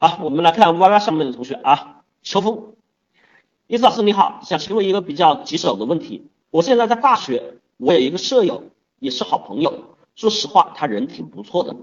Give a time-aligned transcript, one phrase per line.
[0.00, 2.74] 好，我们来看 Y Y 上面的同学啊，秋风，
[3.66, 6.30] 叶子老师你好，想请问一个比较棘手的问题。
[6.50, 8.62] 我现在在大学，我有一个舍友，
[9.00, 9.96] 也是好朋友。
[10.14, 11.74] 说实话，他人挺不错的，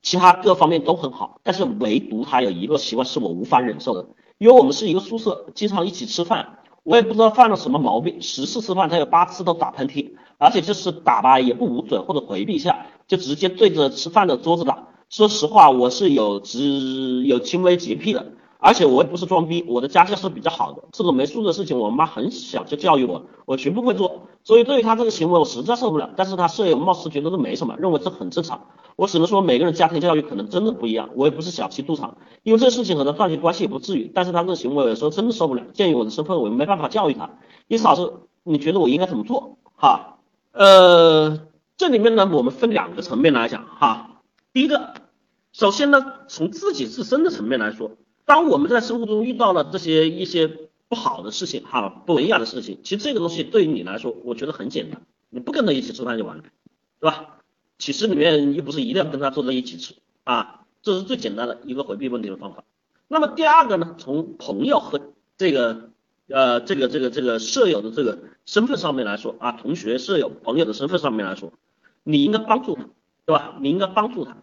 [0.00, 4.08] 其他各方面都很好，但是唯独他有一个习惯是我无法忍受的，
[4.38, 14.88] 因为我们是一个宿舍，经常一起吃饭，我也不知道犯了什么毛病，十次吃饭他有八次都打喷嚏，而且就是打吧也不捂嘴或者回避一下，就直接对着吃饭的桌子打。
[15.10, 20.84] 说实话，我是有只有轻微洁癖的，而且我也不是装逼，我的家教是比较好的。
[20.92, 24.28] 这种没素质的事情，我妈很小就教育我，我绝不会做。
[24.44, 26.10] 所以对于他这个行为，我实在受不了。
[26.16, 28.66] 但是他舍友貌似觉得都没什么，认为这很正常。
[28.96, 31.08] 我只能说，每个人家庭教育可能真的不一样。
[31.14, 34.10] 我也不是小气肚肠，因为这事情和他断绝关系也不至于。
[34.14, 35.62] 但是他这个行为有时候真的受不了。
[35.72, 37.30] 鉴于我的身份，我没办法教育他。
[37.66, 38.12] 意思老师，
[38.42, 39.56] 你觉得我应该怎么做？
[39.76, 40.18] 哈，
[40.52, 41.40] 呃，
[41.76, 44.07] 这里面呢，我们分两个层面来讲哈。
[44.52, 44.94] 第一个。
[45.50, 50.46] 首先呢，从自己自身的层面来说，当我们在生活中遇到了这些一些
[50.88, 56.44] 不好的事情，哈，不文雅的事情，其实这个东西对于你来说，我觉得很简单，你不跟他一起吃饭就完了，
[57.00, 57.38] 对吧？
[57.78, 62.62] 其实里面又不是一定要跟他坐在一起吃啊，这是最简单的一个回避问题的方法。
[63.08, 65.00] 那么第二个呢，从朋友和
[65.38, 65.90] 这个
[66.28, 71.52] 呃这个这个这个舍友的这个身份上面来说啊，同学、舍友、朋友的身份上面来说，
[72.04, 72.88] 你应该帮助他，
[73.28, 73.56] 对吧？
[73.60, 74.38] 你应该帮助他。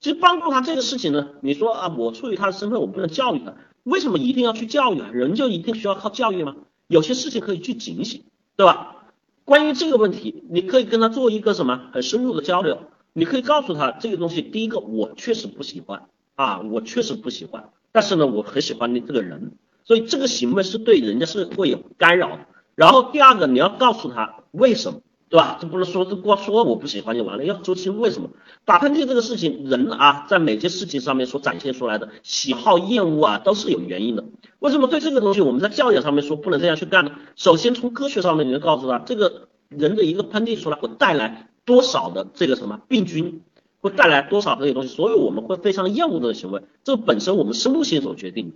[0.00, 5.10] 其实帮助他这个事情呢，你说啊，我出于他的身份，我不能教育他，为什么一定要去教育啊？
[5.12, 6.56] 人就一定需要靠教育吗？
[6.86, 8.22] 有些事情可以去警醒，
[8.56, 9.04] 对吧？
[9.44, 12.78] 关于这个问题，你可以跟他做一个什么很深入的交流，
[13.12, 19.52] 你可以告诉他这个东西，第一个我确实不喜欢啊，我确实不喜欢，但是呢，我很喜欢你这个人，
[19.84, 22.46] 所以这个行为是对人家是会有干扰的。
[22.74, 25.02] 然后第二个，你要告诉他为什么。
[25.28, 25.58] 对吧？
[25.60, 28.30] 这不是说这光说我不喜欢就完了，要说清为什么
[28.64, 34.24] 打喷嚏这个事情，人啊在每件事情上面所展现出来的喜好、厌恶啊，都是有原因的。
[34.60, 37.12] 为什么对这个东西我们在教养上面说不能这样去干呢？
[37.36, 43.42] 首先从科学上面，你就告诉他，这个人的一个喷嚏出来会带来多少的这个什么病菌，
[43.80, 48.52] 会带来多少这些东西，所以我们会非常厌恶这个行为，这本身我们生物性所决定。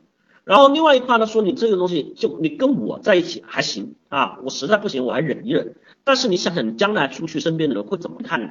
[0.49, 5.75] 然后另外一块呢，说你这个东西就你跟我在一起还行啊，我实在不行我还忍一忍。
[6.05, 8.49] 但是你想想，你将来出去，身边的人会怎么看你？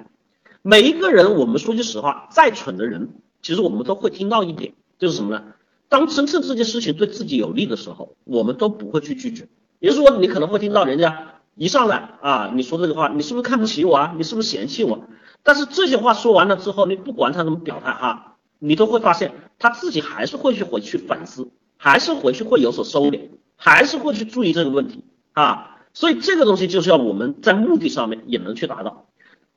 [0.61, 5.43] 每一个人，我们说句实话，再蠢的人，其实我们都会听到一点，就是什么呢？
[5.89, 9.47] 当真正这件事情对自己有利的时候，我们都不会去拒绝。
[9.79, 14.13] 也就是说，你可能会听到人家一上来啊，你说这个话，你是不是看不起我啊？
[14.15, 15.05] 你是不是嫌弃我？
[15.41, 25.77] 但是这些话说完了之后，你不管他怎么表态啊，你都会发现他自己还是会去回去反思，还是回去会有所收敛，还是会去注意这个问题啊。
[25.93, 29.07] 所以这个东西就是要我们在目的上面也能去达到。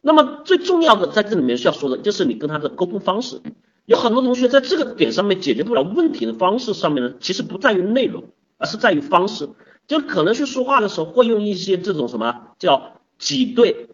[0.01, 3.41] 那么最重要的在这里面需要说的就是你跟他的沟通方式。
[3.85, 8.25] 有很多同学在这个点上面解决不了问题的方式上面呢，其实不在于内容，
[8.57, 9.49] 而是在于方式。
[9.89, 13.89] 就可能去说话的时候会用一些这种什么叫挤兑、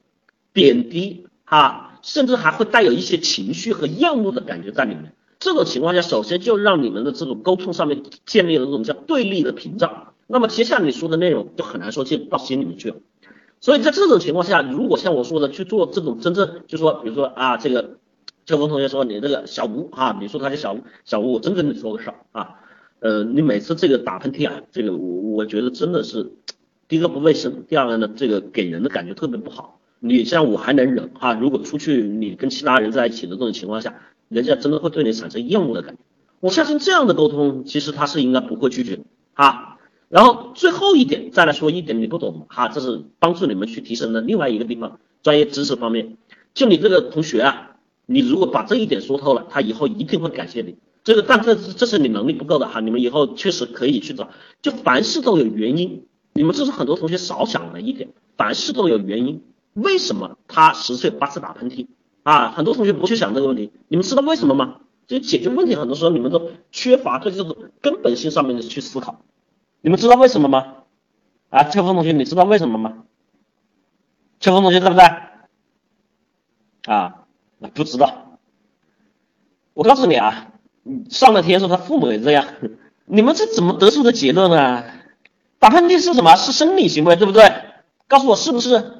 [0.52, 5.14] 贬低哈，甚至还会带有一些情绪和厌恶的感觉在里面。
[5.46, 10.12] 这种情况下，首先就让你们的这种沟通上面建立了这种叫对立的屏障。
[10.26, 12.96] 那么接下来你说的内容就很难说进到心里面去了，
[13.60, 17.98] 所以在这种情况下，如果像我说的去做这种真正，就说比如说啊，这个
[18.44, 22.56] 秋风同学说你这个小吴啊，你说他是小吴，小吴我真跟你说个事儿啊，
[22.98, 26.32] 呃，你每次这个打喷嚏啊，这个我我觉得真的是
[26.88, 29.78] 第一个不卫生，第二个呢，这个给人的感觉特别不好。
[30.00, 33.94] 你像我还能忍哈，如果出去你跟其他人在一起的这种情况下，
[34.28, 36.00] 人家真的会对你产生厌恶的感觉。
[36.40, 39.00] 我相信这样的沟通，其实他是应该不会拒绝
[39.34, 39.78] 啊。
[40.08, 46.16] 然后最后一点再来说一点你不懂哈，这是帮助你们去提升的另外一个地方，专业知识方面。
[46.54, 47.76] 就你这个同学啊，
[48.06, 50.76] 你如果把这一点说透了，他以后一定会感谢你。
[51.02, 54.28] 这个，但这这是你能力不够的哈，你们以后确实可以去找。
[54.60, 59.42] 就凡事都有原因，你们这是很多同学少想了一点，凡事都有原因。
[59.76, 61.86] 为什么他十岁八次打喷嚏
[62.22, 62.50] 啊？
[62.50, 64.80] 很多同学不去想这个问题，你们知道为什么吗？
[65.06, 69.20] 就解决问题很多时候你们都缺乏对这种根本性上面的去思考。
[69.82, 70.78] 你们知道为什么吗？
[71.50, 73.04] 啊，秋风同学，你知道为什么吗？
[74.40, 75.46] 秋风同学在不在？
[76.86, 77.26] 啊，
[77.74, 78.38] 不知道。
[79.74, 80.52] 我告诉你啊，
[81.10, 82.46] 上了天说他父母也这样，
[83.04, 84.82] 你们这怎么得出的结论呢？
[85.58, 86.34] 打喷嚏是什么？
[86.34, 87.44] 是生理行为，对不对？
[88.08, 88.95] 告诉我是不是？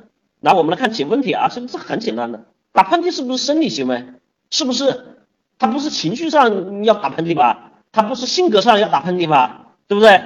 [0.46, 4.06] 来，我们来看解问题啊，这个这很简单的，打喷嚏是不是生理行为？
[4.48, 5.16] 是不是？
[5.58, 7.72] 他不是情绪上要打喷嚏吧？
[7.90, 9.72] 他不是性格上要打喷嚏吧？
[9.88, 10.22] 对不对？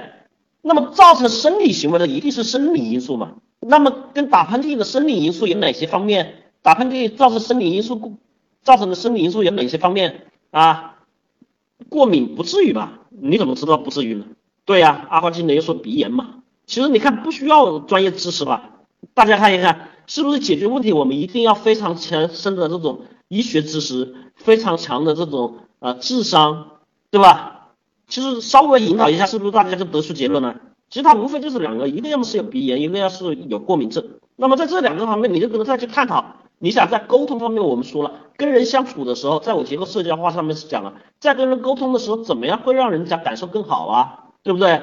[0.61, 3.37] 那么造成生理行为的一定是生理因素嘛？
[3.61, 6.34] 那么跟打喷嚏的生理因素有哪些方面？
[6.61, 8.19] 打喷嚏造成生理因素，
[8.62, 10.99] 造成的生理因素有哪些方面啊？
[11.88, 12.99] 过敏不至于吧？
[13.08, 14.26] 你怎么知道不至于呢？
[14.67, 16.43] 对呀，阿花今年又说鼻炎嘛。
[16.67, 18.80] 其实你看不需要专业知识吧？
[19.14, 26.79] 大家看一看，是不是解决问题我们一定要非常强深的这种医学知识，非常强的这种呃智商，
[27.11, 27.69] 对吧？
[28.08, 30.56] 其实稍微引导一下，是不是大家就得出结论了？
[30.88, 34.05] 其实它无非就是两个，一个要么是有鼻炎，一个要是有过敏症。
[34.37, 36.25] 那么在这两个方面，你就可能再去探讨。
[36.58, 44.25] 你想在沟通方面，我们说了，跟人相处的时候，在我结构社交化上面是讲了，在跟人沟通的时候，怎么样会让人家感受更好啊？
[44.43, 44.82] 对不对？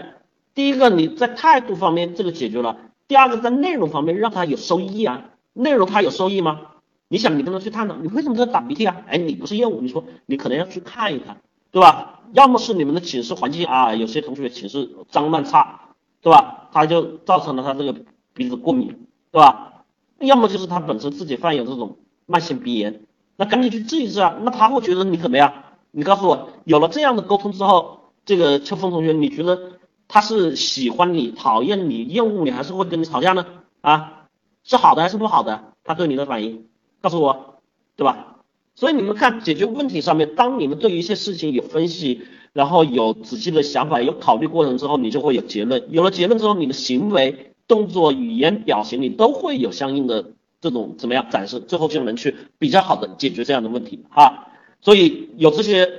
[0.55, 5.29] 第一个你在态度方面这个解决了，第二个在内容方面让他有收益啊。
[5.53, 6.61] 内容他有收益吗？
[7.07, 8.97] 你想你跟他去探讨，你为什么在打鼻涕啊？
[9.07, 11.37] 哎，你不是业务，你说你可能要去看一看，
[11.71, 12.21] 对吧？
[12.33, 15.79] 要么是你们的寝室环境啊，有些同学寝室脏乱差，
[16.21, 16.69] 对吧？
[16.71, 17.95] 他就造成了他这个
[18.33, 19.83] 鼻子过敏，对吧？
[20.19, 23.01] 要么就是他本身自己患有这种慢性鼻炎，
[23.37, 24.35] 那赶紧去治一治啊！
[24.41, 25.53] 那他会觉得你怎么样？
[25.91, 33.45] 你告诉我，有了这样的沟通之后，这个秋风同学，你觉得他是喜欢你、讨厌你、厌恶你，还是会跟你吵架呢？
[33.81, 34.27] 啊，
[34.63, 35.73] 是好的还是不好的？
[35.83, 36.65] 他对你的反应，
[37.01, 37.55] 告诉我，
[37.95, 38.37] 对吧？
[38.75, 42.21] 所以你们看解决问题上面，当你们对于一些事情有分析，
[42.53, 45.87] 然后有仔细的想法、有考虑过程之后，你就会有结论。
[45.89, 47.53] 有了结论之后，你的行为。
[47.67, 50.31] 动作、语言、表情，你都会有相应的
[50.61, 54.47] 这种怎么样展示，最后就能去比较好的解决这样的问题哈。
[54.79, 55.96] 所以有这些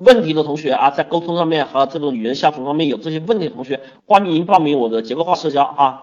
[0.00, 5.98] 问题的同学啊，在沟通上面和这种语言相处方面有这些问题的同学，欢迎报名我的结构化社交啊。